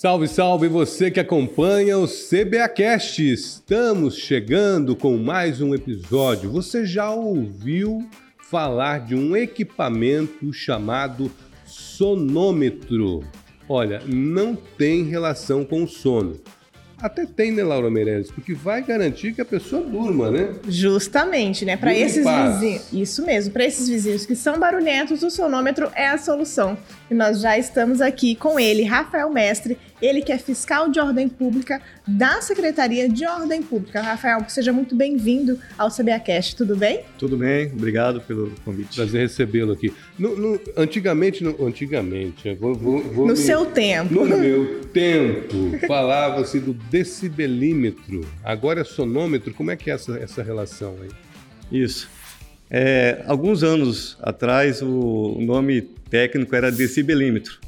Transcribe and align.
Salve, 0.00 0.28
salve 0.28 0.66
você 0.66 1.10
que 1.10 1.20
acompanha 1.20 1.98
o 1.98 2.08
CBAcast. 2.08 3.20
Estamos 3.20 4.16
chegando 4.16 4.96
com 4.96 5.18
mais 5.18 5.60
um 5.60 5.74
episódio. 5.74 6.50
Você 6.52 6.86
já 6.86 7.10
ouviu 7.10 8.08
falar 8.38 9.00
de 9.00 9.14
um 9.14 9.36
equipamento 9.36 10.54
chamado 10.54 11.30
sonômetro? 11.66 13.22
Olha, 13.68 14.00
não 14.06 14.56
tem 14.56 15.04
relação 15.04 15.66
com 15.66 15.82
o 15.82 15.86
sono 15.86 16.40
até 17.00 17.26
tem, 17.26 17.52
né, 17.52 17.62
Laura 17.62 17.90
Meirelles? 17.90 18.30
Porque 18.30 18.54
vai 18.54 18.82
garantir 18.82 19.32
que 19.32 19.40
a 19.40 19.44
pessoa 19.44 19.82
durma, 19.82 20.30
né? 20.30 20.54
Justamente, 20.68 21.64
né? 21.64 21.76
Para 21.76 21.94
esses 21.94 22.24
vizinhos. 22.24 22.92
Isso 22.92 23.24
mesmo, 23.24 23.52
para 23.52 23.64
esses 23.64 23.88
vizinhos 23.88 24.26
que 24.26 24.36
são 24.36 24.58
barulhentos, 24.58 25.22
o 25.22 25.30
sonômetro 25.30 25.90
é 25.94 26.08
a 26.08 26.18
solução. 26.18 26.76
E 27.10 27.14
nós 27.14 27.40
já 27.40 27.58
estamos 27.58 28.00
aqui 28.00 28.34
com 28.34 28.58
ele, 28.58 28.84
Rafael 28.84 29.30
Mestre, 29.30 29.78
ele 30.00 30.22
que 30.22 30.32
é 30.32 30.38
fiscal 30.38 30.88
de 30.88 31.00
ordem 31.00 31.28
pública 31.28 31.80
da 32.10 32.40
Secretaria 32.40 33.08
de 33.08 33.24
Ordem 33.26 33.62
Pública. 33.62 34.00
Rafael, 34.00 34.44
seja 34.48 34.72
muito 34.72 34.94
bem-vindo 34.96 35.58
ao 35.78 35.90
CBAcast, 35.90 36.56
tudo 36.56 36.76
bem? 36.76 37.02
Tudo 37.18 37.36
bem, 37.36 37.66
obrigado 37.66 38.20
pelo 38.20 38.50
convite. 38.64 38.96
Prazer 38.96 39.22
recebê-lo 39.22 39.72
aqui. 39.72 39.92
No, 40.18 40.36
no, 40.36 40.60
antigamente, 40.76 41.44
no, 41.44 41.64
antigamente, 41.64 42.54
vou, 42.54 42.74
vou, 42.74 43.02
vou 43.02 43.26
no 43.26 43.34
me, 43.34 43.38
seu 43.38 43.66
tempo. 43.66 44.14
No 44.14 44.38
meu 44.38 44.80
tempo, 44.86 45.78
falava-se 45.86 46.58
do 46.58 46.72
decibelímetro, 46.72 48.26
agora 48.42 48.80
é 48.80 48.84
sonômetro. 48.84 49.54
Como 49.54 49.70
é 49.70 49.76
que 49.76 49.90
é 49.90 49.94
essa, 49.94 50.18
essa 50.18 50.42
relação 50.42 50.96
aí? 51.02 51.10
Isso. 51.70 52.08
É, 52.68 53.22
alguns 53.26 53.62
anos 53.62 54.16
atrás, 54.20 54.82
o 54.82 55.38
nome 55.40 55.82
técnico 56.08 56.54
era 56.54 56.70
decibelímetro 56.70 57.60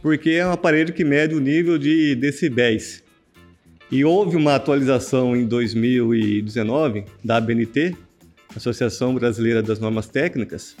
porque 0.00 0.30
é 0.30 0.46
um 0.46 0.52
aparelho 0.52 0.92
que 0.92 1.04
mede 1.04 1.34
o 1.34 1.40
nível 1.40 1.76
de 1.78 2.14
decibéis. 2.14 3.02
E 3.90 4.04
houve 4.04 4.36
uma 4.36 4.54
atualização 4.54 5.34
em 5.34 5.46
2019 5.46 7.04
da 7.24 7.38
ABNT, 7.38 7.96
Associação 8.54 9.14
Brasileira 9.14 9.62
das 9.62 9.78
Normas 9.78 10.06
Técnicas, 10.06 10.76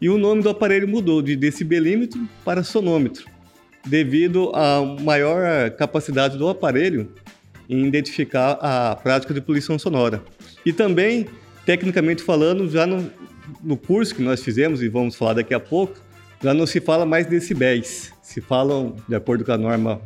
e 0.00 0.10
o 0.10 0.18
nome 0.18 0.42
do 0.42 0.50
aparelho 0.50 0.86
mudou 0.86 1.22
de 1.22 1.34
decibelímetro 1.34 2.20
para 2.44 2.62
sonômetro, 2.62 3.24
devido 3.86 4.50
à 4.54 4.82
maior 5.00 5.70
capacidade 5.70 6.36
do 6.36 6.46
aparelho 6.46 7.10
em 7.68 7.86
identificar 7.86 8.58
a 8.60 8.94
prática 8.94 9.32
de 9.32 9.40
poluição 9.40 9.78
sonora. 9.78 10.22
E 10.64 10.74
também, 10.74 11.26
tecnicamente 11.64 12.22
falando, 12.22 12.68
já 12.68 12.86
no, 12.86 13.10
no 13.62 13.78
curso 13.78 14.14
que 14.14 14.22
nós 14.22 14.42
fizemos, 14.42 14.82
e 14.82 14.88
vamos 14.88 15.16
falar 15.16 15.32
daqui 15.32 15.54
a 15.54 15.60
pouco, 15.60 15.98
já 16.42 16.52
não 16.52 16.66
se 16.66 16.80
fala 16.82 17.06
mais 17.06 17.26
decibéis, 17.26 18.12
se 18.22 18.42
falam, 18.42 18.94
de 19.08 19.14
acordo 19.14 19.42
com 19.42 19.52
a 19.52 19.58
norma 19.58 20.02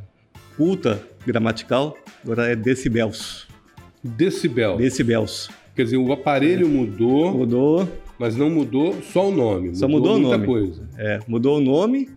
culta 0.57 1.03
gramatical, 1.27 1.97
agora 2.25 2.53
é 2.53 2.57
decibels. 2.57 3.47
Decibel. 4.03 4.77
Decibels. 4.77 5.49
Quer 5.75 5.85
dizer, 5.85 5.97
o 5.97 6.13
aparelho 6.13 6.69
mudou. 6.69 7.33
Mudou. 7.33 7.89
Mas 8.19 8.37
não 8.37 8.51
mudou 8.51 9.01
só 9.03 9.29
o 9.29 9.31
nome. 9.31 9.75
Só 9.75 9.89
mudou, 9.89 10.19
mudou 10.19 10.29
o 10.29 10.33
nome. 10.33 10.47
coisa. 10.47 10.89
É, 10.99 11.21
mudou 11.27 11.59
o 11.59 11.61
nome 11.61 12.11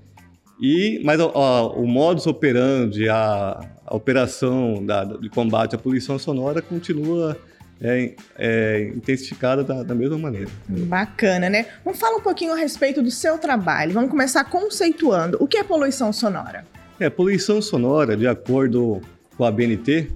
e 0.61 1.01
mas 1.03 1.19
ó, 1.19 1.73
o 1.75 1.87
modus 1.87 2.27
operandi, 2.27 3.07
a, 3.09 3.59
a 3.85 3.95
operação 3.95 4.85
da, 4.85 5.03
de 5.03 5.29
combate 5.29 5.75
à 5.75 5.77
poluição 5.77 6.19
sonora 6.19 6.61
continua 6.61 7.37
é, 7.81 8.15
é 8.37 8.91
intensificada 8.95 9.63
da, 9.63 9.83
da, 9.83 9.95
mesma 9.95 10.17
maneira. 10.17 10.49
Bacana, 10.67 11.49
né? 11.49 11.65
Vamos 11.83 11.99
falar 11.99 12.15
um 12.15 12.21
pouquinho 12.21 12.53
a 12.53 12.55
respeito 12.55 13.01
do 13.01 13.11
seu 13.11 13.37
trabalho. 13.37 13.93
Vamos 13.93 14.09
começar 14.09 14.43
conceituando. 14.45 15.37
O 15.39 15.47
que 15.47 15.57
é 15.57 15.63
poluição 15.63 16.13
sonora? 16.13 16.65
É, 16.99 17.09
poluição 17.09 17.61
sonora, 17.61 18.15
de 18.15 18.27
acordo 18.27 19.01
com 19.37 19.45
a 19.45 19.51
BNT 19.51 20.09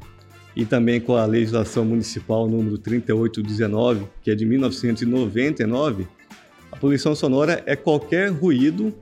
e 0.55 0.65
também 0.65 0.99
com 0.99 1.15
a 1.15 1.25
legislação 1.25 1.85
municipal 1.85 2.47
número 2.47 2.77
3819, 2.77 4.05
que 4.23 4.31
é 4.31 4.35
de 4.35 4.45
1999, 4.45 6.07
a 6.71 6.75
poluição 6.75 7.15
sonora 7.15 7.63
é 7.65 7.75
qualquer 7.75 8.29
ruído 8.29 8.93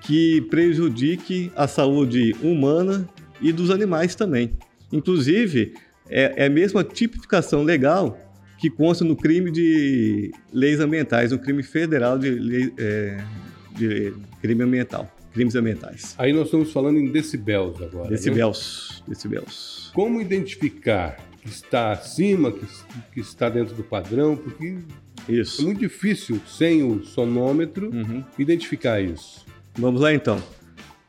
que 0.00 0.40
prejudique 0.42 1.52
a 1.54 1.68
saúde 1.68 2.34
humana 2.42 3.08
e 3.40 3.52
dos 3.52 3.70
animais 3.70 4.14
também. 4.14 4.52
Inclusive, 4.92 5.74
é, 6.08 6.44
é 6.44 6.46
a 6.46 6.50
mesma 6.50 6.82
tipificação 6.82 7.62
legal 7.62 8.18
que 8.58 8.68
consta 8.68 9.04
no 9.04 9.14
crime 9.14 9.50
de 9.50 10.32
leis 10.52 10.80
ambientais, 10.80 11.30
no 11.30 11.38
crime 11.38 11.62
federal 11.62 12.18
de, 12.18 12.30
lei, 12.30 12.72
é, 12.76 13.18
de 13.76 14.12
crime 14.40 14.64
ambiental, 14.64 15.10
crimes 15.38 15.54
ambientais. 15.54 16.16
Aí 16.18 16.32
nós 16.32 16.46
estamos 16.46 16.72
falando 16.72 16.98
em 16.98 17.12
decibéis 17.12 17.80
agora. 17.80 18.08
Decibéis, 18.08 18.98
né? 18.98 19.04
decibéis. 19.06 19.90
Como 19.94 20.20
identificar 20.20 21.16
que 21.40 21.48
está 21.48 21.92
acima, 21.92 22.50
que, 22.50 22.66
que 23.12 23.20
está 23.20 23.48
dentro 23.48 23.72
do 23.76 23.84
padrão? 23.84 24.36
Porque 24.36 24.78
isso. 25.28 25.62
é 25.62 25.64
muito 25.64 25.78
difícil, 25.78 26.40
sem 26.44 26.82
o 26.82 27.04
sonômetro, 27.04 27.88
uhum. 27.90 28.24
identificar 28.36 29.00
isso. 29.00 29.46
Vamos 29.76 30.00
lá 30.00 30.12
então. 30.12 30.42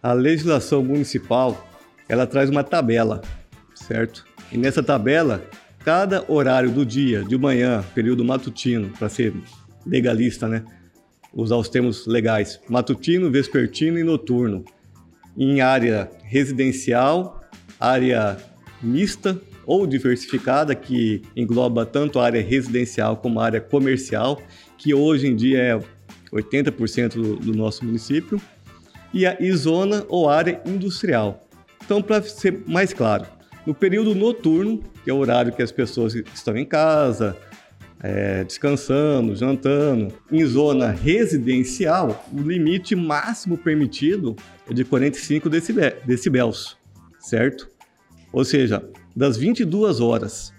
A 0.01 0.13
legislação 0.13 0.83
municipal, 0.83 1.67
ela 2.07 2.27
traz 2.27 2.51
uma 2.51 2.63
tabela, 2.63 3.21
certo? 3.73 4.27
E 4.51 4.59
nessa 4.59 4.83
tabela, 4.83 5.43
cada 5.83 6.23
horário 6.31 6.69
do 6.69 6.85
dia, 6.85 7.23
de 7.23 7.35
manhã, 7.35 7.83
período 7.95 8.23
matutino, 8.23 8.89
para 8.89 9.09
ser 9.09 9.33
legalista, 9.87 10.47
né? 10.47 10.63
Usar 11.33 11.57
os 11.57 11.69
termos 11.69 12.07
legais: 12.07 12.59
matutino, 12.69 13.29
vespertino 13.29 13.99
e 13.99 14.03
noturno. 14.03 14.65
Em 15.37 15.61
área 15.61 16.09
residencial, 16.23 17.41
área 17.79 18.37
mista 18.81 19.39
ou 19.65 19.85
diversificada, 19.85 20.73
que 20.73 21.21
engloba 21.35 21.85
tanto 21.85 22.19
a 22.19 22.25
área 22.25 22.41
residencial 22.41 23.17
como 23.17 23.39
a 23.39 23.45
área 23.45 23.61
comercial, 23.61 24.41
que 24.77 24.93
hoje 24.93 25.27
em 25.27 25.35
dia 25.35 25.59
é 25.59 25.79
80% 26.33 27.39
do, 27.39 27.53
nosso 27.53 27.85
município, 27.85 28.41
e 29.13 29.25
a 29.25 29.37
zona 29.55 30.05
ou 30.09 30.27
área 30.27 30.59
industrial. 30.65 31.47
Então, 31.83 32.01
para 32.01 32.21
ser 32.23 32.63
mais 32.67 32.93
claro, 32.93 33.25
no 33.65 33.73
período 33.73 34.15
noturno, 34.15 34.83
que 35.03 35.09
é 35.09 35.13
o 35.13 35.17
horário 35.17 35.51
que 35.51 35.61
as 35.61 35.71
pessoas 35.71 36.15
estão 36.15 36.57
em 36.57 36.65
casa, 36.65 37.37
é, 38.01 38.43
descansando, 38.43 39.35
jantando, 39.35 40.13
em 40.31 40.45
zona 40.45 40.89
residencial, 40.89 42.25
o 42.31 42.41
limite 42.41 42.95
máximo 42.95 43.57
permitido 43.57 44.35
é 44.69 44.73
de 44.73 44.85
45 44.85 45.49
decibéis, 45.49 46.77
certo? 47.19 47.69
Ou 48.31 48.45
seja, 48.45 48.87
das 49.15 49.35
22 49.37 49.99
horas 49.99 50.53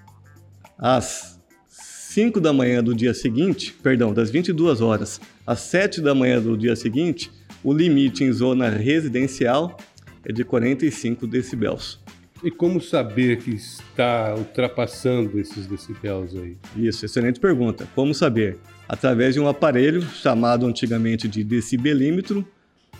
às 0.76 1.40
5 1.68 2.40
da 2.40 2.52
manhã 2.52 2.82
do 2.82 2.94
dia 2.94 3.14
seguinte, 3.14 3.72
perdão, 3.82 4.12
das 4.12 4.30
22 4.30 4.80
horas 4.80 5.20
às 5.46 5.60
7 5.60 6.00
da 6.00 6.14
manhã 6.14 6.40
do 6.42 6.56
dia 6.58 6.74
seguinte, 6.74 7.30
o 7.62 7.72
limite 7.72 8.24
em 8.24 8.32
zona 8.32 8.68
residencial 8.68 9.76
é 10.24 10.32
de 10.32 10.44
45 10.44 11.26
decibéis. 11.26 11.98
E 12.42 12.50
como 12.50 12.80
saber 12.80 13.36
que 13.38 13.50
está 13.50 14.34
ultrapassando 14.34 15.38
esses 15.38 15.66
decibéis 15.66 16.34
aí? 16.34 16.56
Isso, 16.74 17.04
excelente 17.04 17.38
pergunta. 17.38 17.86
Como 17.94 18.14
saber? 18.14 18.58
Através 18.88 19.34
de 19.34 19.40
um 19.40 19.46
aparelho 19.46 20.00
chamado 20.02 20.64
antigamente 20.66 21.28
de 21.28 21.44
decibelímetro, 21.44 22.46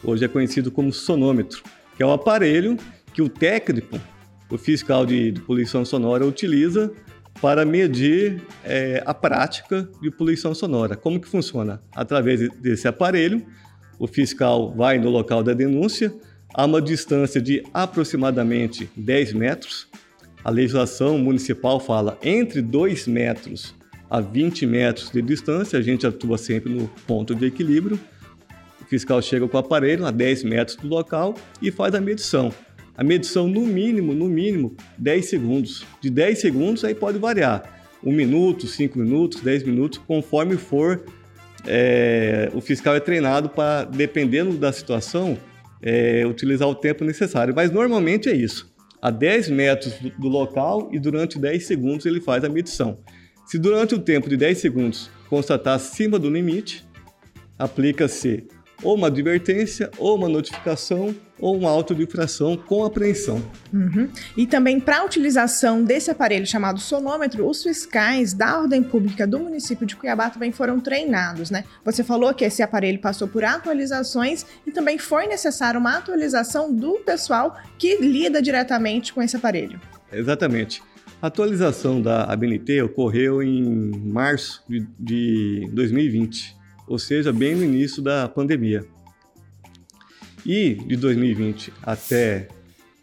hoje 0.05 0.27
é 0.27 0.29
conhecido 0.29 0.71
como 0.71 0.93
sonômetro, 0.93 1.63
que 1.97 2.03
é 2.03 2.07
um 2.07 2.13
aparelho 2.13 2.77
que 3.15 3.23
o 3.23 3.31
técnico, 3.31 3.99
o 4.51 4.59
fiscal 4.59 5.07
de, 5.07 5.33
de 5.33 5.41
poluição 5.41 5.87
sonora, 5.87 6.27
utiliza 6.27 6.93
para 7.41 7.65
medir 7.65 8.43
é, 8.63 9.03
a 9.07 9.15
prática 9.15 9.89
de 10.03 10.11
poluição 10.11 10.55
sonora. 10.55 10.97
Como 10.97 11.19
que 11.19 11.27
funciona? 11.27 11.81
Através 11.93 12.47
desse 12.59 12.87
aparelho, 12.87 13.43
o 13.99 14.07
fiscal 14.07 14.75
vai 14.75 14.99
no 14.99 15.09
local 15.09 15.43
da 15.43 15.55
denúncia, 15.55 16.13
a 16.55 16.65
uma 16.65 16.81
distância 16.81 17.41
de 17.41 17.63
aproximadamente 17.73 18.91
10 18.97 19.33
metros. 19.33 19.89
A 20.43 20.51
legislação 20.51 21.19
municipal 21.19 21.79
fala 21.79 22.19
entre 22.23 22.63
2 22.63 23.07
metros 23.07 23.75
a 24.11 24.21
20 24.21 24.67
metros 24.67 25.11
de 25.11 25.23
distância, 25.23 25.79
a 25.79 25.83
gente 25.83 26.05
atua 26.05 26.37
sempre 26.37 26.73
no 26.73 26.89
ponto 27.07 27.33
de 27.33 27.47
equilíbrio. 27.47 27.99
O 28.81 28.85
fiscal 28.85 29.23
chega 29.23 29.47
com 29.47 29.57
o 29.57 29.61
aparelho 29.61 30.05
a 30.05 30.11
10 30.11 30.43
metros 30.43 30.77
do 30.77 30.89
local 30.89 31.37
e 31.63 31.71
faz 31.71 31.95
a 31.95 32.01
medição. 32.01 32.53
A 32.97 33.05
medição 33.05 33.47
no 33.47 33.61
mínimo, 33.61 34.13
no 34.13 34.27
mínimo, 34.27 34.75
10 34.99 35.27
segundos. 35.27 35.87
De 36.01 36.11
10 36.11 36.41
segundos 36.41 36.85
aí 36.85 36.95
pode 36.95 37.19
variar. 37.19 37.63
1 38.05 38.13
minuto, 38.13 38.67
5 38.67 38.99
minutos, 38.99 39.41
10 39.43 39.63
minutos, 39.63 39.99
conforme 39.99 40.57
for. 40.57 41.05
É, 41.67 42.51
o 42.53 42.61
fiscal 42.61 42.97
é 42.97 43.01
treinado 43.01 43.49
para, 43.49 43.85
dependendo 43.85 44.57
da 44.57 44.73
situação, 44.73 45.39
é, 45.83 46.27
utilizar 46.27 46.69
o 46.69 46.75
tempo 46.75 47.05
necessário. 47.05 47.55
Mas 47.55 47.71
normalmente 47.71 48.29
é 48.29 48.35
isso. 48.35 48.71
A 49.01 49.11
10 49.11 49.49
metros 49.49 49.95
do, 50.19 50.29
local 50.29 50.91
e 50.93 50.99
durante 50.99 51.39
10 51.39 51.67
segundos 51.67 52.07
ele 52.07 52.21
faz 52.21 52.45
a 52.45 52.49
medição. 52.49 52.99
Se 53.47 53.59
durante 53.59 53.95
o 53.95 53.99
tempo 53.99 54.29
de 54.29 54.37
10 54.37 54.59
segundos 54.59 55.11
constatar 55.29 55.75
acima 55.75 56.19
do 56.19 56.29
limite, 56.29 56.87
aplica-se 57.59 58.47
ou 58.83 58.95
uma 58.95 59.09
advertência, 59.09 59.91
ou 59.99 60.17
uma 60.17 60.29
notificação, 60.29 61.15
ou 61.39 61.59
um 61.59 61.67
auto 61.67 61.95
de 61.95 62.03
infração 62.03 62.57
com 62.57 62.85
apreensão. 62.85 63.43
Uhum. 63.73 64.09
E 64.37 64.47
também 64.47 64.79
para 64.79 64.99
a 64.99 65.05
utilização 65.05 65.83
desse 65.83 66.11
aparelho 66.11 66.47
chamado 66.47 66.79
sonômetro, 66.79 67.49
os 67.49 67.63
fiscais 67.63 68.35
da 68.35 68.59
ordem 68.59 68.83
pública 68.83 69.27
do 69.27 69.39
município 69.39 69.87
de 69.87 69.97
Cuiabá 69.97 70.29
também 70.29 70.53
foram 70.53 70.79
treinados, 70.79 71.51
né? 71.51 71.65
Você 71.85 72.05
falou 72.05 72.35
que 72.35 72.45
esse 72.45 72.63
aparelho 72.63 72.99
passou 72.99 73.27
por 73.27 73.45
atualizações 73.45 74.45
e 74.67 74.71
também 74.71 74.99
foi 74.99 75.27
necessário 75.27 75.81
uma 75.81 75.97
atualização 75.97 76.75
do 76.75 76.99
pessoal 76.99 77.57
que 77.79 77.97
lida 77.97 78.43
diretamente 78.43 79.13
com 79.13 79.23
esse 79.23 79.37
aparelho. 79.37 79.81
Exatamente. 80.13 80.83
A 81.23 81.27
atualização 81.27 82.01
da 82.01 82.25
ABNT 82.25 82.83
ocorreu 82.83 83.43
em 83.43 83.91
março 83.95 84.65
de 84.99 85.69
2020, 85.73 86.57
ou 86.91 86.99
seja, 86.99 87.33
bem 87.33 87.55
no 87.55 87.63
início 87.63 88.03
da 88.03 88.29
pandemia. 88.29 88.85
E 90.45 90.75
de 90.75 90.97
2020 90.97 91.73
até 91.81 92.49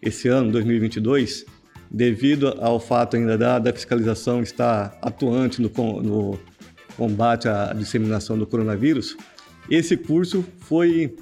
esse 0.01 0.27
ano, 0.27 0.51
2022, 0.51 1.45
devido 1.89 2.49
ao 2.59 2.81
fato 2.81 3.15
ainda 3.15 3.37
da, 3.37 3.57
da 3.57 3.71
fiscalização 3.71 4.43
estar 4.43 4.99
atuante 5.01 5.61
no, 5.61 5.71
no 6.03 6.37
combate 6.97 7.47
à 7.47 7.71
disseminação 7.71 8.37
do 8.37 8.45
coronavírus, 8.45 9.15
esse 9.69 9.95
curso 9.95 10.43
foi 10.59 11.15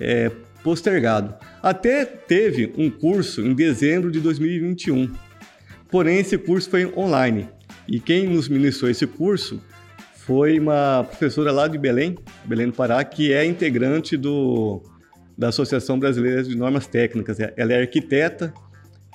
é, 0.00 0.32
postergado. 0.64 1.32
Até 1.62 2.04
teve 2.04 2.72
um 2.76 2.90
curso 2.90 3.40
em 3.42 3.54
dezembro 3.54 4.10
de 4.10 4.18
2021, 4.18 5.14
porém 5.88 6.18
esse 6.18 6.36
curso 6.36 6.68
foi 6.68 6.86
online. 6.86 7.48
E 7.86 8.00
quem 8.00 8.26
nos 8.26 8.48
ministrou 8.48 8.90
esse 8.90 9.06
curso 9.06 9.60
foi 10.30 10.60
uma 10.60 11.02
professora 11.02 11.50
lá 11.50 11.66
de 11.66 11.76
Belém, 11.76 12.16
Belém 12.44 12.68
do 12.68 12.72
Pará, 12.72 13.02
que 13.02 13.32
é 13.32 13.44
integrante 13.44 14.16
do 14.16 14.80
da 15.36 15.48
Associação 15.48 15.98
Brasileira 15.98 16.44
de 16.44 16.56
Normas 16.56 16.86
Técnicas. 16.86 17.38
Ela 17.40 17.72
é 17.72 17.80
arquiteta, 17.80 18.54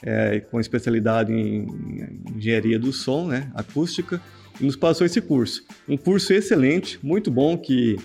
é, 0.03 0.41
com 0.41 0.59
especialidade 0.59 1.31
em, 1.31 2.19
engenharia 2.35 2.77
do 2.77 2.91
som, 2.91 3.27
né, 3.27 3.49
acústica, 3.55 4.19
e 4.59 4.65
nos 4.65 4.75
passou 4.75 5.05
esse 5.05 5.21
curso. 5.21 5.63
Um 5.87 5.95
curso 5.95 6.33
excelente, 6.33 6.99
muito 7.01 7.31
bom 7.31 7.57
que, 7.57 7.95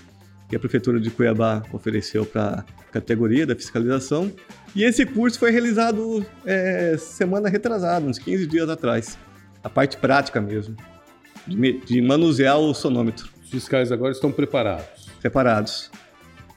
que 0.49 0.55
a 0.55 0.61
Prefeitura 0.61 1.01
de 1.01 1.11
Cuiabá 1.11 1.65
ofereceu 1.73 2.25
para 2.25 2.65
a 2.65 2.93
categoria 2.93 3.45
da 3.45 3.57
fiscalização. 3.57 4.31
E 4.73 4.85
esse 4.85 5.05
curso 5.05 5.37
foi 5.37 5.51
realizado 5.51 6.25
é, 6.47 6.97
semana 6.97 7.49
retrasada, 7.49 8.07
uns 8.07 8.21
15 8.21 8.47
dias 8.47 8.69
atrás. 8.69 9.19
A 9.65 9.69
parte 9.69 9.97
prática 9.97 10.41
mesmo, 10.41 10.77
de, 11.47 11.81
de 11.81 12.03
manusear 12.03 12.59
o 12.59 12.75
sonômetro. 12.75 13.29
Os 13.43 13.51
fiscais 13.51 13.91
agora 13.91 14.13
estão 14.13 14.31
preparados. 14.31 15.09
Preparados. 15.21 15.91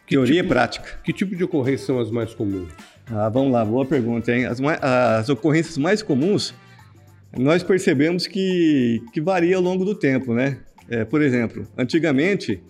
Que 0.05 0.15
Teoria 0.15 0.35
tipo, 0.35 0.45
e 0.45 0.49
prática. 0.49 0.99
Que 1.03 1.13
tipo 1.13 1.35
de 1.35 1.43
ocorrências 1.43 1.87
são 1.87 1.99
as 1.99 2.11
mais 2.11 2.33
comuns? 2.33 2.69
Ah, 3.07 3.29
vamos 3.29 3.51
lá, 3.51 3.65
boa 3.65 3.85
pergunta, 3.85 4.31
hein? 4.31 4.45
As, 4.45 4.59
as 4.81 5.29
ocorrências 5.29 5.77
mais 5.77 6.01
comuns, 6.01 6.53
nós 7.37 7.63
percebemos 7.63 8.27
que, 8.27 9.01
que 9.11 9.19
varia 9.19 9.55
ao 9.55 9.61
longo 9.61 9.83
do 9.83 9.95
tempo, 9.95 10.33
né? 10.33 10.59
É, 10.89 11.05
por 11.05 11.21
exemplo, 11.21 11.65
antigamente 11.77 12.61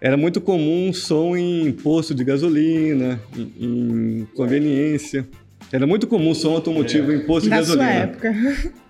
era 0.00 0.16
muito 0.16 0.40
comum 0.40 0.92
som 0.92 1.36
em 1.36 1.72
posto 1.72 2.14
de 2.14 2.22
gasolina, 2.24 3.20
em, 3.36 3.52
em 3.58 4.28
conveniência. 4.34 5.26
Era 5.72 5.86
muito 5.86 6.06
comum 6.06 6.34
som 6.34 6.52
automotivo 6.52 7.12
em 7.12 7.20
posto 7.20 7.48
Na 7.48 7.60
de 7.60 7.62
gasolina. 7.62 7.88
Na 7.88 7.92
sua 7.92 8.02
época. 8.02 8.34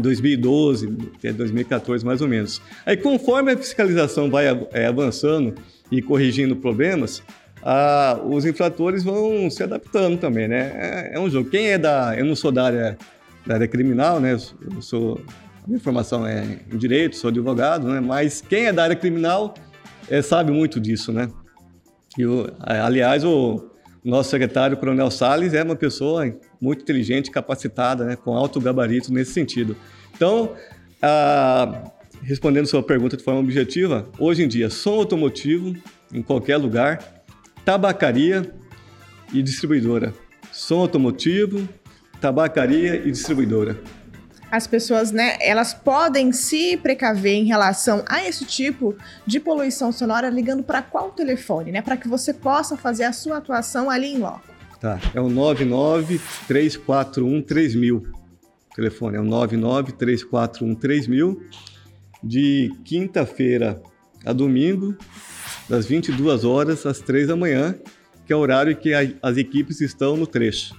2012, 0.00 0.86
2014 1.34 2.04
mais 2.04 2.20
ou 2.20 2.28
menos. 2.28 2.60
Aí 2.84 2.96
conforme 2.96 3.52
a 3.52 3.56
fiscalização 3.56 4.30
vai 4.30 4.46
é, 4.72 4.86
avançando 4.86 5.54
e 5.90 6.00
corrigindo 6.00 6.56
problemas, 6.56 7.22
ah, 7.62 8.18
os 8.24 8.44
infratores 8.44 9.04
vão 9.04 9.50
se 9.50 9.62
adaptando 9.62 10.18
também, 10.18 10.48
né? 10.48 10.72
É, 10.74 11.16
é, 11.16 11.20
um 11.20 11.28
jogo. 11.28 11.50
Quem 11.50 11.68
é 11.68 11.78
da... 11.78 12.14
Eu 12.16 12.24
não 12.24 12.34
sou 12.34 12.50
da 12.50 12.64
área, 12.64 12.98
da 13.46 13.54
área 13.54 13.68
criminal, 13.68 14.18
né? 14.18 14.32
Eu 14.32 14.82
sou... 14.82 15.20
A 15.62 15.68
minha 15.68 15.80
formação 15.80 16.26
é 16.26 16.58
em 16.72 16.76
direito, 16.78 17.16
sou 17.16 17.28
advogado, 17.28 17.86
né? 17.86 18.00
Mas 18.00 18.40
quem 18.40 18.66
é 18.66 18.72
da 18.72 18.84
área 18.84 18.96
criminal 18.96 19.54
é, 20.08 20.22
sabe 20.22 20.50
muito 20.52 20.80
disso, 20.80 21.12
né? 21.12 21.28
E, 22.18 22.24
aliás, 22.66 23.24
o 23.24 23.69
nosso 24.04 24.30
secretário, 24.30 24.76
Coronel 24.76 25.10
Salles, 25.10 25.54
é 25.54 25.62
uma 25.62 25.76
pessoa 25.76 26.34
muito 26.60 26.82
inteligente, 26.82 27.30
capacitada, 27.30 28.04
né? 28.04 28.16
Com 28.16 28.34
alto 28.36 28.60
gabarito 28.60 29.12
nesse 29.12 29.32
sentido. 29.32 29.76
Então, 30.14 30.54
ah, 31.02 31.90
respondendo 32.22 32.66
sua 32.66 32.82
pergunta 32.82 33.16
de 33.16 33.22
forma 33.22 33.40
objetiva, 33.40 34.08
hoje 34.18 34.42
em 34.42 34.48
dia, 34.48 34.70
som 34.70 34.94
automotivo 34.94 35.76
em 36.12 36.22
qualquer 36.22 36.56
lugar, 36.56 37.22
tabacaria 37.64 38.50
e 39.32 39.42
distribuidora. 39.42 40.14
Som 40.52 40.80
automotivo, 40.80 41.68
tabacaria 42.20 42.96
e 42.96 43.10
distribuidora. 43.10 43.78
As 44.50 44.66
pessoas, 44.66 45.12
né, 45.12 45.36
elas 45.40 45.72
podem 45.72 46.32
se 46.32 46.76
precaver 46.76 47.34
em 47.34 47.44
relação 47.44 48.04
a 48.08 48.26
esse 48.26 48.44
tipo 48.44 48.96
de 49.24 49.38
poluição 49.38 49.92
sonora 49.92 50.28
ligando 50.28 50.62
para 50.62 50.82
qual 50.82 51.10
telefone, 51.10 51.70
né, 51.70 51.80
para 51.80 51.96
que 51.96 52.08
você 52.08 52.34
possa 52.34 52.76
fazer 52.76 53.04
a 53.04 53.12
sua 53.12 53.36
atuação 53.36 53.88
ali 53.88 54.08
em 54.08 54.18
loco. 54.18 54.42
Tá, 54.80 54.98
é 55.14 55.20
o 55.20 55.28
99 55.28 56.20
341 56.48 57.42
3000. 57.42 57.96
O 57.96 58.74
telefone 58.74 59.16
é 59.16 59.20
o 59.20 59.24
99 59.24 59.92
341 59.92 60.74
3000 60.74 61.42
de 62.22 62.72
quinta-feira 62.84 63.80
a 64.24 64.32
domingo, 64.32 64.96
das 65.68 65.86
22 65.86 66.44
horas 66.44 66.84
às 66.86 66.98
3 66.98 67.28
da 67.28 67.36
manhã, 67.36 67.74
que 68.26 68.32
é 68.32 68.36
o 68.36 68.38
horário 68.38 68.76
que 68.76 68.92
a, 68.92 69.00
as 69.22 69.36
equipes 69.36 69.80
estão 69.80 70.16
no 70.16 70.26
trecho. 70.26 70.74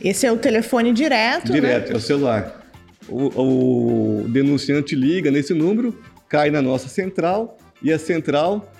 Esse 0.00 0.26
é 0.26 0.32
o 0.32 0.36
telefone 0.36 0.92
direto, 0.92 1.52
Direto, 1.52 1.88
né? 1.88 1.94
é 1.94 1.96
o 1.96 2.00
celular. 2.00 2.59
O, 3.10 4.22
o 4.22 4.28
denunciante 4.28 4.94
liga 4.94 5.30
nesse 5.30 5.52
número, 5.52 5.98
cai 6.28 6.50
na 6.50 6.62
nossa 6.62 6.88
central 6.88 7.58
e 7.82 7.92
a 7.92 7.98
central, 7.98 8.72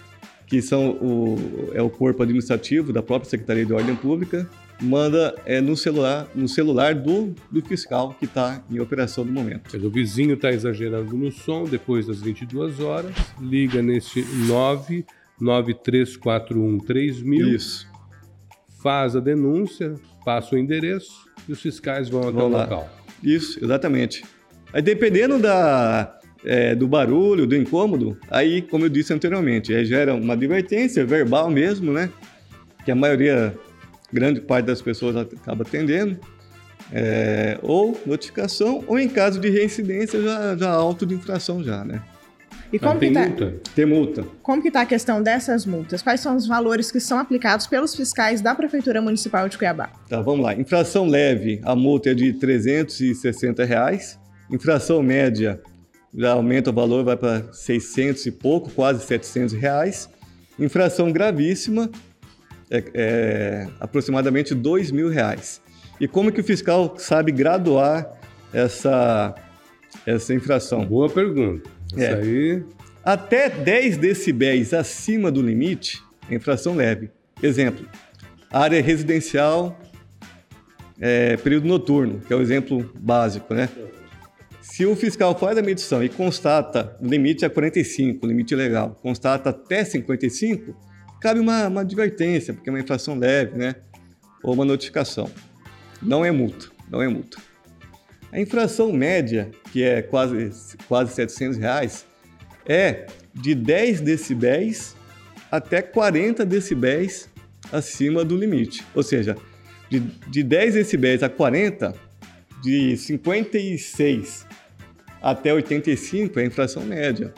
que 0.47 0.63
são 0.63 0.93
o, 0.93 1.71
é 1.75 1.83
o 1.83 1.91
corpo 1.91 2.23
administrativo 2.23 2.93
da 2.93 3.03
própria 3.03 3.29
Secretaria 3.29 3.67
de 3.67 3.73
Ordem 3.73 3.97
Pública, 3.97 4.49
manda 4.81 5.35
é, 5.45 5.61
no 5.61 5.77
celular, 5.77 6.27
no 6.35 6.49
celular 6.49 6.95
do, 6.95 7.35
do 7.51 7.61
fiscal 7.63 8.15
que 8.19 8.25
está 8.25 8.63
em 8.71 8.81
operação 8.81 9.25
no 9.25 9.33
momento. 9.33 9.77
O 9.77 9.91
vizinho 9.91 10.35
está 10.35 10.51
exagerando 10.51 11.17
no 11.17 11.31
som 11.31 11.65
depois 11.65 12.07
das 12.07 12.21
22 12.21 12.81
horas, 12.81 13.15
liga 13.41 13.83
neste 13.83 14.25
993413000. 15.41 17.55
Isso. 17.55 17.89
Faz 18.83 19.15
a 19.15 19.21
denúncia, 19.21 19.95
passa 20.25 20.55
o 20.55 20.59
endereço 20.59 21.29
e 21.47 21.53
os 21.53 21.61
fiscais 21.61 22.09
vão 22.09 22.23
até 22.23 22.33
Vamos 22.33 22.59
o 22.59 22.63
local. 22.63 22.89
Isso, 23.23 23.63
exatamente. 23.63 24.25
Aí 24.73 24.83
dependendo 24.83 25.39
da, 25.39 26.19
é, 26.45 26.75
do 26.75 26.87
barulho, 26.87 27.47
do 27.47 27.57
incômodo, 27.57 28.17
aí, 28.31 28.63
como 28.63 28.85
eu 28.85 28.89
disse 28.89 29.13
anteriormente, 29.13 29.75
é, 29.75 29.85
gera 29.85 30.15
uma 30.15 30.35
advertência 30.35 31.05
verbal 31.05 31.51
mesmo, 31.51 31.93
né? 31.93 32.11
Que 32.85 32.91
a 32.91 32.95
maioria 32.95 33.55
grande 34.13 34.41
parte 34.41 34.67
das 34.67 34.81
pessoas 34.81 35.17
acaba 35.17 35.63
atendendo, 35.63 36.19
é, 36.93 37.59
ou 37.63 38.01
notificação, 38.07 38.83
ou 38.87 38.99
em 38.99 39.09
caso 39.09 39.39
de 39.39 39.49
reincidência, 39.49 40.21
já, 40.21 40.57
já 40.57 40.71
auto 40.71 41.07
de 41.07 41.15
infração 41.15 41.63
já, 41.63 41.85
né? 41.85 42.03
E 42.73 42.79
como 42.79 43.01
tem 43.01 43.13
que 43.13 43.15
tá, 43.19 43.27
multa? 43.27 43.55
Tem 43.75 43.87
multa. 43.87 44.25
Como 44.43 44.63
que 44.63 44.69
está 44.69 44.83
a 44.83 44.87
questão 44.87 45.23
dessas 45.23 45.67
multas? 45.67 46.03
Quais 46.03 46.21
são 46.21 46.37
os 46.37 46.47
valores 46.47 46.91
que 46.91 47.01
são 47.01 47.19
aplicados 47.19 47.67
pelos 47.67 47.95
fiscais 47.95 48.41
da 48.41 48.55
Prefeitura 48.55 49.03
Municipal 49.03 49.49
de 49.49 49.59
Cuiabá? 49.59 49.91
Tá, 50.09 50.21
vamos 50.21 50.45
lá. 50.45 50.55
Infração 50.55 51.07
leve, 51.07 51.61
a 51.65 51.75
multa 51.75 52.11
é 52.11 52.15
de 52.15 52.33
360 52.35 53.65
reais. 53.65 54.19
Infração 54.51 55.03
média, 55.03 55.61
já 56.15 56.33
aumenta 56.33 56.71
o 56.71 56.73
valor, 56.73 57.05
vai 57.05 57.17
para 57.17 57.53
600 57.53 58.27
e 58.27 58.31
pouco, 58.31 58.71
quase 58.71 59.05
700 59.05 59.55
reais. 59.55 60.09
Infração 60.59 61.11
gravíssima, 61.11 61.91
é, 62.71 62.85
é 62.95 63.69
aproximadamente 63.81 64.55
dois 64.55 64.91
mil 64.91 65.09
reais. 65.09 65.61
E 66.01 66.07
como 66.07 66.31
que 66.31 66.41
o 66.41 66.45
fiscal 66.45 66.95
sabe 66.99 67.33
graduar 67.33 68.11
essa, 68.53 69.35
essa 70.07 70.33
infração? 70.33 70.85
Boa 70.85 71.09
pergunta. 71.09 71.80
Isso 71.97 72.05
é. 72.05 72.15
aí... 72.15 72.65
Até 73.03 73.49
10 73.49 73.97
decibéis 73.97 74.75
acima 74.75 75.31
do 75.33 75.41
limite, 75.41 76.03
é 76.29 76.35
infração 76.35 76.75
leve. 76.75 77.11
Exemplo, 77.43 77.89
área 78.53 78.83
residencial, 78.83 79.81
é, 81.01 81.37
período 81.39 81.67
noturno, 81.67 82.21
que 82.21 82.33
é 82.33 82.37
o 82.37 82.43
exemplo 82.43 82.93
básico, 82.95 83.55
né? 83.55 83.71
Se 84.61 84.85
o 84.85 84.95
fiscal 84.95 85.37
faz 85.39 85.57
a 85.57 85.63
medição 85.63 86.05
e 86.05 86.09
constata 86.09 86.97
o 87.01 87.07
limite 87.07 87.45
é 87.45 87.49
45, 87.49 88.25
o 88.25 88.29
limite 88.29 88.55
legal, 88.55 88.99
constata 89.03 89.51
até 89.51 89.83
55, 89.83 90.77
cabe 91.21 91.41
uma, 91.41 91.69
uma 91.69 91.81
advertência, 91.81 92.53
porque 92.53 92.69
é 92.69 92.73
uma 92.73 92.81
infração 92.81 93.19
leve, 93.19 93.57
né? 93.57 93.77
Ou 94.43 94.53
uma 94.53 94.65
notificação. 94.65 95.31
Não 96.03 96.25
é 96.25 96.31
multa, 96.31 96.67
não 96.91 97.03
é 97.03 97.09
multa. 97.09 97.39
A 98.33 98.41
infração 98.41 98.93
média, 98.93 99.51
que 99.73 99.83
é 99.83 100.03
quase, 100.03 100.77
quase 100.87 101.13
700 101.15 101.59
reais, 101.59 102.07
é 102.67 103.07
de 103.35 103.55
10 103.55 104.01
decibéis 104.01 104.95
até 105.51 105.83
40 105.83 106.47
decibéis 106.47 107.29
acima 107.73 108.25
do 108.25 108.37
limite. 108.37 108.85
Ou 108.95 109.03
seja, 109.03 109.37
de, 109.89 109.99
de 109.99 110.43
10 110.43 110.75
decibéis 110.75 111.23
a 111.23 111.29
40, 111.29 111.95
de 112.63 112.97
56 112.97 114.47
até 115.21 115.53
85 115.53 116.39
é 116.39 116.43
a 116.43 116.47
inflação 116.47 116.85
média. 116.85 117.35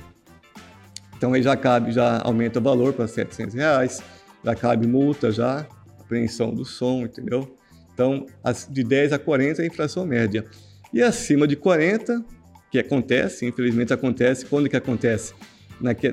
Então 1.17 1.33
aí 1.33 1.43
já 1.43 1.57
cabe, 1.57 1.93
já 1.93 2.21
aumenta 2.23 2.59
o 2.59 2.63
valor 2.63 2.93
para 2.93 3.07
700 3.07 3.55
reais, 3.55 4.03
já 4.45 4.55
cabe 4.55 4.87
multa 4.87 5.31
já, 5.31 5.67
apreensão 5.99 6.53
do 6.53 6.65
som, 6.65 7.03
entendeu? 7.03 7.57
Então, 7.95 8.27
de 8.71 8.83
10 8.83 9.13
a 9.13 9.19
40 9.19 9.63
é 9.63 9.65
a 9.65 9.67
inflação 9.69 10.05
média. 10.07 10.45
E 10.93 11.03
acima 11.03 11.47
de 11.47 11.57
40, 11.57 12.25
que 12.71 12.79
acontece, 12.79 13.47
infelizmente 13.47 13.93
acontece, 13.93 14.47
quando 14.47 14.69
que 14.69 14.77
acontece? 14.77 15.35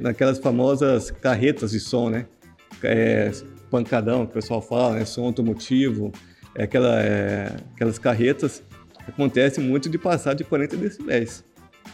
naquelas 0.02 0.40
famosas 0.40 1.12
carretas 1.12 1.72
de 1.72 1.80
som, 1.80 2.10
né? 2.10 2.26
É, 2.82 3.32
pancadão, 3.70 4.26
que 4.26 4.32
o 4.32 4.34
pessoal 4.34 4.62
fala, 4.62 4.96
né? 4.96 5.06
som 5.06 5.26
automotivo, 5.26 6.12
é 6.56 6.64
aquela, 6.64 7.00
é, 7.02 7.56
aquelas 7.76 8.00
carretas, 8.00 8.64
acontece 9.08 9.60
muito 9.60 9.90
de 9.90 9.98
passar 9.98 10.34
de 10.34 10.44
40 10.44 10.76
decibéis. 10.76 11.44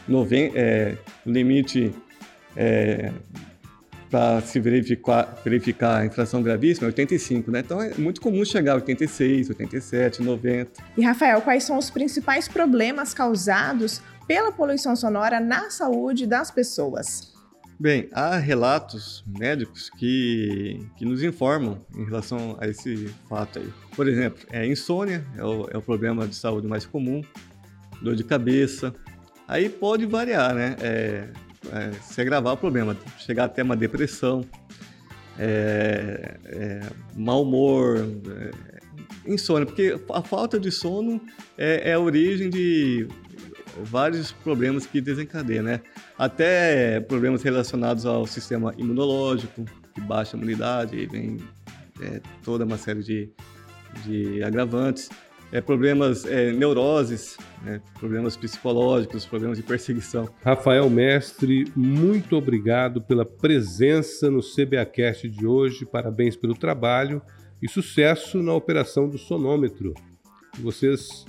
Noven, 0.08 0.52
é, 0.54 0.96
limite 1.26 1.92
é, 2.56 3.12
para 4.10 4.40
se 4.40 4.60
verificar, 4.60 5.34
verificar 5.44 6.00
a 6.00 6.06
infração 6.06 6.42
gravíssima 6.42 6.86
é 6.86 6.88
85, 6.88 7.50
né? 7.50 7.60
Então 7.60 7.80
é 7.82 7.94
muito 7.98 8.20
comum 8.20 8.44
chegar 8.44 8.72
a 8.72 8.74
86, 8.76 9.50
87, 9.50 10.22
90. 10.22 10.82
E 10.96 11.02
Rafael, 11.02 11.40
quais 11.40 11.64
são 11.64 11.76
os 11.76 11.90
principais 11.90 12.48
problemas 12.48 13.12
causados 13.12 14.00
pela 14.26 14.52
poluição 14.52 14.94
sonora 14.96 15.40
na 15.40 15.70
saúde 15.70 16.26
das 16.26 16.50
pessoas? 16.50 17.34
Bem, 17.78 18.08
há 18.12 18.38
relatos 18.38 19.22
médicos 19.38 19.90
que, 19.90 20.80
que 20.96 21.04
nos 21.04 21.22
informam 21.22 21.84
em 21.94 22.04
relação 22.04 22.56
a 22.58 22.66
esse 22.66 23.08
fato 23.28 23.58
aí. 23.58 23.70
Por 23.94 24.08
exemplo, 24.08 24.46
é 24.50 24.66
insônia 24.66 25.26
é 25.36 25.44
o, 25.44 25.68
é 25.70 25.76
o 25.76 25.82
problema 25.82 26.26
de 26.26 26.34
saúde 26.34 26.66
mais 26.66 26.86
comum, 26.86 27.22
dor 28.00 28.16
de 28.16 28.24
cabeça. 28.24 28.94
Aí 29.46 29.68
pode 29.68 30.06
variar, 30.06 30.54
né? 30.54 30.74
É, 30.80 31.28
é, 31.72 31.92
se 32.00 32.20
agravar 32.20 32.54
o 32.54 32.56
problema, 32.56 32.96
chegar 33.18 33.44
até 33.44 33.62
uma 33.62 33.76
depressão, 33.76 34.44
é, 35.38 36.38
é, 36.46 36.80
mau 37.14 37.42
humor, 37.42 37.98
é, 37.98 38.76
insônia, 39.30 39.66
porque 39.66 39.98
a 40.12 40.22
falta 40.22 40.58
de 40.58 40.70
sono 40.70 41.20
é, 41.58 41.90
é 41.90 41.92
a 41.94 42.00
origem 42.00 42.48
de 42.48 43.08
vários 43.82 44.32
problemas 44.32 44.86
que 44.86 45.00
desencadeiam, 45.00 45.62
né? 45.62 45.80
Até 46.16 47.00
problemas 47.00 47.42
relacionados 47.42 48.06
ao 48.06 48.26
sistema 48.26 48.74
imunológico, 48.78 49.64
que 49.94 50.00
baixa 50.00 50.36
a 50.36 50.38
imunidade, 50.38 50.96
e 50.96 51.06
vem 51.06 51.38
é, 52.00 52.20
toda 52.42 52.64
uma 52.64 52.78
série 52.78 53.02
de, 53.02 53.30
de 54.04 54.42
agravantes. 54.42 55.10
É, 55.52 55.60
problemas, 55.60 56.24
é, 56.24 56.52
neuroses, 56.52 57.36
né? 57.62 57.80
problemas 57.98 58.36
psicológicos, 58.36 59.24
problemas 59.24 59.56
de 59.56 59.62
perseguição. 59.62 60.28
Rafael 60.44 60.90
Mestre, 60.90 61.70
muito 61.74 62.36
obrigado 62.36 63.00
pela 63.00 63.24
presença 63.24 64.30
no 64.30 64.40
CBAcast 64.40 65.28
de 65.28 65.46
hoje. 65.46 65.86
Parabéns 65.86 66.36
pelo 66.36 66.54
trabalho 66.54 67.22
e 67.62 67.68
sucesso 67.68 68.42
na 68.42 68.52
operação 68.52 69.08
do 69.08 69.18
sonômetro. 69.18 69.94
Vocês 70.58 71.24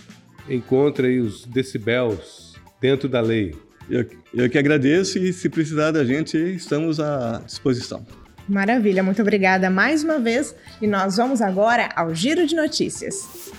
encontrem 0.50 1.20
os 1.20 1.46
decibéis 1.46 2.54
dentro 2.82 3.08
da 3.08 3.22
lei. 3.22 3.56
Eu, 3.90 4.06
eu 4.34 4.50
que 4.50 4.58
agradeço 4.58 5.18
e 5.18 5.32
se 5.32 5.50
precisar 5.50 5.92
da 5.92 6.04
gente, 6.04 6.38
estamos 6.38 7.00
à 7.00 7.42
disposição. 7.46 8.06
Maravilha, 8.48 9.04
muito 9.04 9.22
obrigada 9.22 9.70
mais 9.70 10.04
uma 10.04 10.20
vez 10.20 10.56
e 10.82 10.88
nós 10.88 11.18
vamos 11.18 11.42
agora 11.42 11.90
ao 11.96 12.14
Giro 12.14 12.46
de 12.46 12.56
Notícias. 12.56 13.52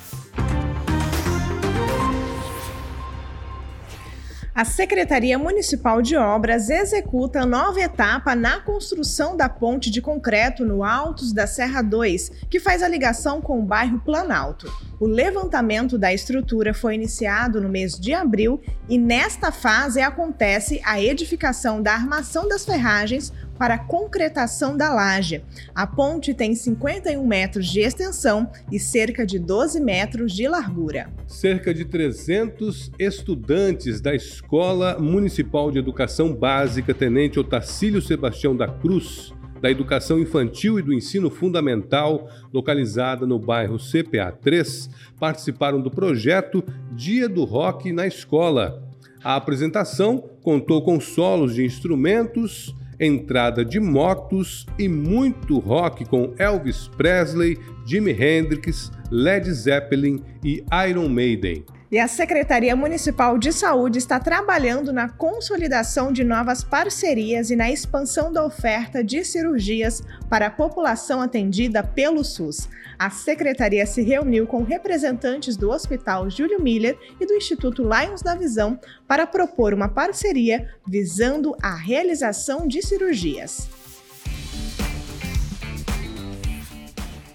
A 4.59 4.65
Secretaria 4.65 5.39
Municipal 5.39 6.03
de 6.03 6.17
Obras 6.17 6.69
executa 6.69 7.47
nova 7.47 7.81
etapa 7.81 8.35
na 8.35 8.59
construção 8.59 9.37
da 9.37 9.49
ponte 9.49 9.89
de 9.89 10.03
concreto 10.03 10.65
no 10.65 10.83
Altos 10.83 11.33
da 11.33 11.47
Serra 11.47 11.81
2, 11.81 12.33
que 12.51 12.59
faz 12.59 12.83
a 12.83 12.89
ligação 12.89 13.41
com 13.41 13.61
o 13.61 13.65
bairro 13.65 14.01
Planalto. 14.01 14.67
O 14.99 15.07
levantamento 15.07 15.97
da 15.97 16.13
estrutura 16.13 16.75
foi 16.75 16.97
iniciado 16.97 17.61
no 17.61 17.69
mês 17.69 17.93
de 17.93 18.13
abril 18.13 18.61
e 18.89 18.99
nesta 18.99 19.53
fase 19.53 20.01
acontece 20.01 20.83
a 20.85 21.01
edificação 21.01 21.81
da 21.81 21.93
armação 21.93 22.49
das 22.49 22.65
ferragens 22.65 23.33
para 23.59 23.75
a 23.75 23.79
concretação 23.79 24.77
da 24.77 24.95
laje. 24.95 25.43
A 25.75 25.87
ponte 25.87 26.33
tem 26.33 26.55
51 26.55 27.27
metros 27.27 27.67
de 27.67 27.81
extensão 27.81 28.51
e 28.71 28.79
cerca 28.79 29.27
de 29.27 29.39
12 29.39 29.81
metros 29.81 30.33
de 30.33 30.47
largura. 30.49 31.11
Cerca 31.27 31.75
de 31.75 31.85
300 31.85 32.93
estudantes 32.99 34.01
da 34.01 34.15
Escola 34.15 34.99
Municipal 34.99 35.71
de 35.71 35.79
Educação 35.79 36.33
Básica 36.33 36.95
Tenente 36.95 37.41
Otacílio 37.41 38.01
Sebastião 38.01 38.57
da 38.57 38.69
Cruz 38.69 39.33
da 39.61 39.71
Educação 39.71 40.19
Infantil 40.19 40.79
e 40.79 40.83
do 40.83 40.95
Ensino 40.95 41.31
Fundamental, 41.31 42.29
localizada 42.53 43.27
no 43.27 43.39
bairro 43.39 43.77
CPA 43.77 44.33
3, 44.33 44.89
participaram 45.19 45.81
do 45.81 45.91
projeto 45.91 46.65
Dia 46.93 47.29
do 47.29 47.45
Rock 47.45 47.93
na 47.93 48.07
Escola. 48.07 48.83
A 49.23 49.35
apresentação 49.35 50.31
contou 50.43 50.83
com 50.83 51.01
solos 51.01 51.55
de 51.55 51.65
instrumentos, 51.65 52.75
entrada 53.01 53.65
de 53.65 53.79
motos 53.79 54.67
e 54.79 54.89
muito 54.89 55.59
rock 55.59 56.05
com 56.05 56.35
Elvis 56.39 56.89
Presley, 56.97 57.59
Jimi 57.87 58.13
Hendrix, 58.13 58.91
Led 59.11 59.51
Zeppelin 59.53 60.23
e 60.45 60.65
Iron 60.89 61.09
Maiden. 61.09 61.65
E 61.91 61.99
a 61.99 62.07
Secretaria 62.07 62.77
Municipal 62.77 63.39
de 63.39 63.51
Saúde 63.51 63.97
está 63.97 64.21
trabalhando 64.21 64.93
na 64.93 65.09
consolidação 65.09 66.13
de 66.13 66.23
novas 66.23 66.63
parcerias 66.63 67.51
e 67.51 67.57
na 67.57 67.71
expansão 67.71 68.31
da 68.31 68.45
oferta 68.45 69.03
de 69.03 69.25
cirurgias 69.25 70.03
para 70.29 70.49
a 70.49 70.51
população 70.51 71.23
atendida 71.23 71.83
pelo 71.83 72.23
SUS. 72.23 72.69
A 72.99 73.09
secretaria 73.09 73.87
se 73.87 74.03
reuniu 74.03 74.47
com 74.47 74.65
representantes 74.65 75.57
do 75.57 75.71
Hospital 75.71 76.29
Júlio 76.29 76.61
Miller 76.61 76.99
e 77.19 77.25
do 77.25 77.33
Instituto 77.33 77.83
Lions 77.83 78.21
da 78.21 78.35
Visão 78.35 78.79
para 79.07 79.27
propor 79.27 79.73
uma 79.73 79.89
parceria 79.89 80.69
visando 80.87 81.57
a 81.63 81.75
realização 81.75 82.69
de 82.69 82.83
cirurgias. 82.83 83.67